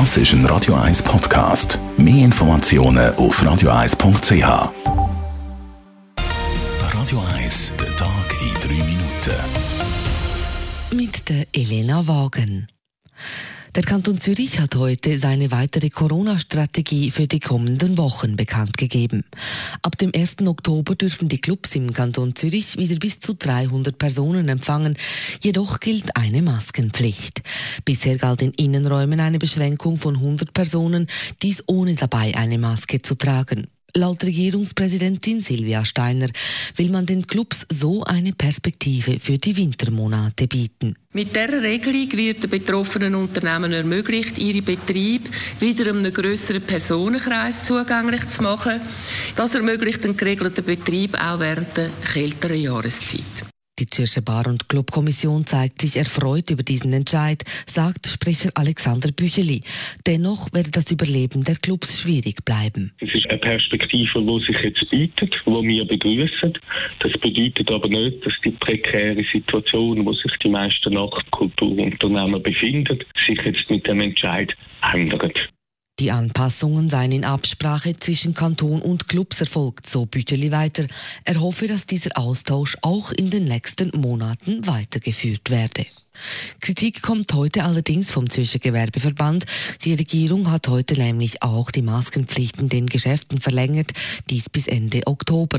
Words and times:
Das 0.00 0.16
ist 0.16 0.32
ein 0.32 0.44
Radio 0.46 0.74
1 0.74 1.04
Podcast. 1.04 1.78
Mehr 1.96 2.24
Informationen 2.24 3.14
auf 3.14 3.40
radio1.ch. 3.40 4.72
Radio 6.92 7.22
1, 7.36 7.70
der 7.78 7.96
Tag 7.96 8.34
in 8.42 8.54
drei 8.60 8.84
Minuten. 8.84 9.38
Mit 10.90 11.28
der 11.28 11.46
Elena 11.52 12.04
Wagen. 12.08 12.66
Der 13.74 13.82
Kanton 13.82 14.20
Zürich 14.20 14.60
hat 14.60 14.76
heute 14.76 15.18
seine 15.18 15.50
weitere 15.50 15.90
Corona-Strategie 15.90 17.10
für 17.10 17.26
die 17.26 17.40
kommenden 17.40 17.98
Wochen 17.98 18.36
bekannt 18.36 18.76
gegeben. 18.78 19.24
Ab 19.82 19.98
dem 19.98 20.12
1. 20.14 20.46
Oktober 20.46 20.94
dürfen 20.94 21.28
die 21.28 21.40
Clubs 21.40 21.74
im 21.74 21.92
Kanton 21.92 22.36
Zürich 22.36 22.78
wieder 22.78 22.94
bis 23.00 23.18
zu 23.18 23.34
300 23.34 23.98
Personen 23.98 24.48
empfangen. 24.48 24.96
Jedoch 25.42 25.80
gilt 25.80 26.16
eine 26.16 26.40
Maskenpflicht. 26.40 27.42
Bisher 27.84 28.16
galt 28.16 28.42
in 28.42 28.52
Innenräumen 28.52 29.18
eine 29.18 29.40
Beschränkung 29.40 29.96
von 29.96 30.14
100 30.14 30.54
Personen, 30.54 31.08
dies 31.42 31.64
ohne 31.66 31.96
dabei 31.96 32.36
eine 32.36 32.58
Maske 32.58 33.02
zu 33.02 33.16
tragen. 33.16 33.66
Laut 33.96 34.24
Regierungspräsidentin 34.24 35.40
Silvia 35.40 35.84
Steiner 35.84 36.26
will 36.74 36.90
man 36.90 37.06
den 37.06 37.28
Clubs 37.28 37.64
so 37.70 38.02
eine 38.02 38.32
Perspektive 38.32 39.20
für 39.20 39.38
die 39.38 39.56
Wintermonate 39.56 40.48
bieten. 40.48 40.96
Mit 41.12 41.36
dieser 41.36 41.62
Regelung 41.62 42.10
wird 42.10 42.42
den 42.42 42.50
betroffenen 42.50 43.14
Unternehmen 43.14 43.72
ermöglicht, 43.72 44.36
ihre 44.36 44.62
Betriebe 44.62 45.30
wieder 45.60 45.90
einem 45.90 46.12
grösseren 46.12 46.62
Personenkreis 46.62 47.62
zugänglich 47.62 48.26
zu 48.26 48.42
machen. 48.42 48.80
Das 49.36 49.54
ermöglicht 49.54 50.04
einen 50.04 50.16
geregelten 50.16 50.64
Betrieb 50.64 51.14
auch 51.14 51.38
während 51.38 51.76
der 51.76 51.90
kälteren 52.12 52.60
Jahreszeit. 52.60 53.53
Die 53.80 53.86
Zürcher 53.86 54.22
Bar- 54.22 54.46
und 54.46 54.68
Clubkommission 54.68 55.46
zeigt 55.46 55.82
sich 55.82 55.96
erfreut 55.96 56.48
über 56.48 56.62
diesen 56.62 56.92
Entscheid, 56.92 57.42
sagt 57.66 58.06
Sprecher 58.06 58.50
Alexander 58.54 59.10
Bücheli. 59.10 59.62
Dennoch 60.06 60.52
werde 60.52 60.70
das 60.70 60.92
Überleben 60.92 61.42
der 61.42 61.56
Clubs 61.56 62.00
schwierig 62.00 62.44
bleiben. 62.44 62.92
Es 63.00 63.12
ist 63.12 63.28
eine 63.28 63.38
Perspektive, 63.38 64.22
die 64.22 64.46
sich 64.46 64.62
jetzt 64.62 64.88
bietet, 64.90 65.34
die 65.44 65.50
wir 65.50 65.84
begrüßen. 65.86 66.56
Das 67.00 67.12
bedeutet 67.14 67.68
aber 67.68 67.88
nicht, 67.88 68.24
dass 68.24 68.34
die 68.44 68.52
prekäre 68.52 69.24
Situation, 69.32 70.06
wo 70.06 70.12
sich 70.12 70.32
die 70.44 70.50
meisten 70.50 70.94
Nachtkulturunternehmen 70.94 72.40
befinden, 72.44 73.00
sich 73.26 73.40
jetzt 73.44 73.68
mit 73.70 73.88
dem 73.88 74.00
Entscheid 74.00 74.54
ändert. 74.92 75.36
Die 76.00 76.10
Anpassungen 76.10 76.90
seien 76.90 77.12
in 77.12 77.24
Absprache 77.24 77.96
zwischen 77.96 78.34
Kanton 78.34 78.82
und 78.82 79.08
Clubs 79.08 79.40
erfolgt, 79.40 79.88
so 79.88 80.06
Büteli 80.06 80.50
weiter. 80.50 80.88
Er 81.24 81.40
hoffe, 81.40 81.68
dass 81.68 81.86
dieser 81.86 82.18
Austausch 82.18 82.76
auch 82.82 83.12
in 83.12 83.30
den 83.30 83.44
nächsten 83.44 83.92
Monaten 83.96 84.66
weitergeführt 84.66 85.50
werde. 85.50 85.86
Kritik 86.60 87.00
kommt 87.00 87.32
heute 87.32 87.62
allerdings 87.62 88.10
vom 88.10 88.28
Zürcher 88.28 88.58
Gewerbeverband. 88.58 89.46
Die 89.84 89.94
Regierung 89.94 90.50
hat 90.50 90.66
heute 90.66 90.94
nämlich 90.94 91.44
auch 91.44 91.70
die 91.70 91.82
Maskenpflicht 91.82 92.60
in 92.60 92.68
den 92.68 92.86
Geschäften 92.86 93.40
verlängert, 93.40 93.92
dies 94.30 94.50
bis 94.50 94.66
Ende 94.66 95.06
Oktober. 95.06 95.58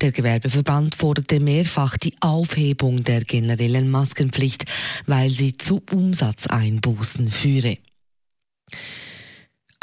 Der 0.00 0.10
Gewerbeverband 0.10 0.96
forderte 0.96 1.38
mehrfach 1.38 1.96
die 1.96 2.14
Aufhebung 2.18 3.04
der 3.04 3.20
generellen 3.20 3.90
Maskenpflicht, 3.90 4.64
weil 5.06 5.30
sie 5.30 5.56
zu 5.56 5.82
Umsatzeinbußen 5.92 7.30
führe. 7.30 7.78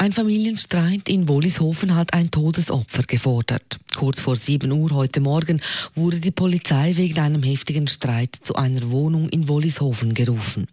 Ein 0.05 0.11
Familienstreit 0.11 1.09
in 1.09 1.27
Wollishofen 1.27 1.95
hat 1.95 2.13
ein 2.13 2.29
Todesopfer 2.29 3.01
gefordert. 3.01 3.79
Kurz 3.95 4.19
vor 4.19 4.35
7 4.35 4.71
Uhr 4.71 4.91
heute 4.91 5.19
Morgen 5.19 5.61
wurde 5.95 6.19
die 6.19 6.29
Polizei 6.29 6.91
wegen 6.95 7.17
einem 7.17 7.41
heftigen 7.41 7.87
Streit 7.87 8.37
zu 8.43 8.53
einer 8.53 8.91
Wohnung 8.91 9.27
in 9.29 9.47
Wollishofen 9.47 10.13
gerufen. 10.13 10.67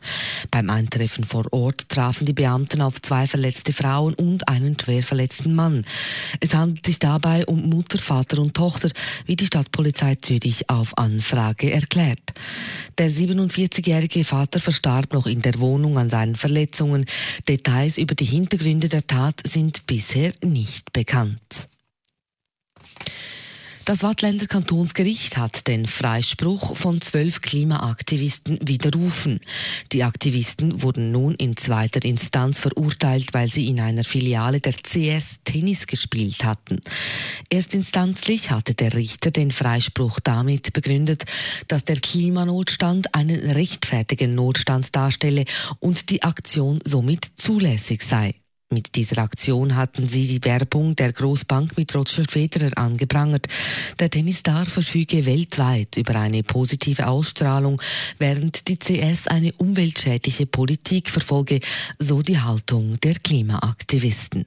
Beim 0.50 0.68
Eintreffen 0.68 1.24
vor 1.24 1.50
Ort 1.50 1.88
trafen 1.88 2.26
die 2.26 2.34
Beamten 2.34 2.82
auf 2.82 3.00
zwei 3.00 3.26
verletzte 3.26 3.72
Frauen 3.72 4.12
und 4.12 4.48
einen 4.48 4.76
schwer 4.78 5.02
verletzten 5.02 5.54
Mann. 5.54 5.86
Es 6.40 6.52
handelt 6.52 6.84
sich 6.84 6.98
dabei 6.98 7.46
um 7.46 7.70
Mutter, 7.70 7.96
Vater 7.96 8.38
und 8.38 8.52
Tochter, 8.52 8.90
wie 9.24 9.36
die 9.36 9.46
Stadtpolizei 9.46 10.16
Zürich 10.16 10.68
auf 10.68 10.98
Anfrage 10.98 11.72
erklärt. 11.72 12.34
Der 12.98 13.10
47-jährige 13.10 14.24
Vater 14.24 14.60
verstarb 14.60 15.12
noch 15.12 15.26
in 15.26 15.42
der 15.42 15.58
Wohnung 15.58 15.98
an 15.98 16.10
seinen 16.10 16.34
Verletzungen. 16.34 17.06
Details 17.48 17.96
über 17.98 18.14
die 18.14 18.24
Hintergründe 18.24 18.88
der 18.88 19.06
Tat 19.06 19.40
sind 19.44 19.86
bisher 19.86 20.32
nicht 20.44 20.92
bekannt. 20.92 21.68
Das 23.84 24.04
Wattländer 24.04 24.46
Kantonsgericht 24.46 25.36
hat 25.36 25.66
den 25.66 25.86
Freispruch 25.86 26.76
von 26.76 27.00
zwölf 27.00 27.40
Klimaaktivisten 27.40 28.60
widerrufen. 28.62 29.40
Die 29.90 30.04
Aktivisten 30.04 30.82
wurden 30.82 31.10
nun 31.10 31.34
in 31.34 31.56
zweiter 31.56 32.04
Instanz 32.04 32.60
verurteilt, 32.60 33.34
weil 33.34 33.50
sie 33.50 33.66
in 33.66 33.80
einer 33.80 34.04
Filiale 34.04 34.60
der 34.60 34.74
CS 34.74 35.40
Tennis 35.42 35.88
gespielt 35.88 36.44
hatten. 36.44 36.80
Erstinstanzlich 37.50 38.52
hatte 38.52 38.74
der 38.74 38.94
Richter 38.94 39.32
den 39.32 39.50
Freispruch 39.50 40.20
damit 40.20 40.72
begründet, 40.72 41.24
dass 41.66 41.84
der 41.84 41.96
Klimanotstand 41.96 43.14
einen 43.16 43.50
rechtfertigen 43.50 44.32
Notstand 44.32 44.94
darstelle 44.94 45.44
und 45.80 46.08
die 46.10 46.22
Aktion 46.22 46.78
somit 46.84 47.32
zulässig 47.34 48.02
sei. 48.02 48.41
Mit 48.72 48.94
dieser 48.94 49.18
Aktion 49.18 49.76
hatten 49.76 50.08
sie 50.08 50.26
die 50.26 50.42
Werbung 50.42 50.96
der 50.96 51.12
Großbank 51.12 51.76
mit 51.76 51.94
Roger 51.94 52.24
Federer 52.26 52.70
angeprangert. 52.76 53.46
Der 53.98 54.08
Tennisstar 54.08 54.64
verfüge 54.64 55.26
weltweit 55.26 55.98
über 55.98 56.14
eine 56.16 56.42
positive 56.42 57.06
Ausstrahlung, 57.06 57.82
während 58.18 58.68
die 58.68 58.78
CS 58.78 59.26
eine 59.26 59.52
umweltschädliche 59.52 60.46
Politik 60.46 61.10
verfolge, 61.10 61.60
so 61.98 62.22
die 62.22 62.40
Haltung 62.40 62.98
der 63.00 63.16
Klimaaktivisten. 63.16 64.46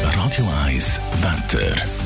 Radio 0.00 0.48
1 0.64 1.00
Wetter. 1.20 2.03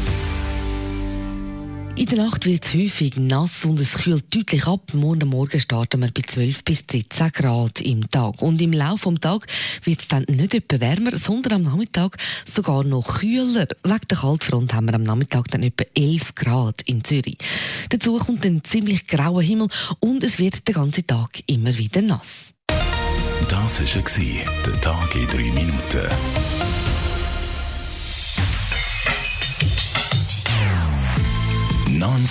In 1.98 2.06
der 2.06 2.18
Nacht 2.18 2.46
wird 2.46 2.64
es 2.64 2.74
häufig 2.74 3.16
nass 3.16 3.64
und 3.64 3.80
es 3.80 3.94
kühlt 3.94 4.32
deutlich 4.32 4.68
ab. 4.68 4.94
Morgen 4.94 5.30
Morgen 5.30 5.58
starten 5.58 6.00
wir 6.00 6.12
bei 6.12 6.22
12 6.22 6.62
bis 6.62 6.86
13 6.86 7.32
Grad 7.32 7.80
im 7.80 8.08
Tag. 8.08 8.40
Und 8.40 8.62
im 8.62 8.72
Laufe 8.72 9.10
des 9.10 9.18
Tages 9.18 9.48
wird 9.82 10.02
es 10.02 10.06
dann 10.06 10.24
nicht 10.28 10.54
etwa 10.54 10.78
wärmer, 10.78 11.16
sondern 11.16 11.54
am 11.54 11.62
Nachmittag 11.62 12.16
sogar 12.48 12.84
noch 12.84 13.18
kühler. 13.18 13.66
Wegen 13.82 14.08
der 14.08 14.16
Kaltfront 14.16 14.74
haben 14.74 14.86
wir 14.86 14.94
am 14.94 15.02
Nachmittag 15.02 15.48
dann 15.48 15.64
etwa 15.64 15.84
11 15.96 16.36
Grad 16.36 16.82
in 16.82 17.02
Zürich. 17.02 17.38
Dazu 17.88 18.16
kommt 18.18 18.46
ein 18.46 18.62
ziemlich 18.62 19.08
grauer 19.08 19.42
Himmel 19.42 19.66
und 19.98 20.22
es 20.22 20.38
wird 20.38 20.68
den 20.68 20.76
ganzen 20.76 21.04
Tag 21.04 21.40
immer 21.48 21.76
wieder 21.76 22.00
nass. 22.00 22.54
Das 23.50 23.80
war 23.80 24.44
der 24.64 24.80
Tag 24.80 25.14
in 25.16 25.26
drei 25.26 25.52
Minuten. 25.52 26.37